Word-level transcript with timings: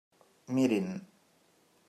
Mirin! 0.55 0.89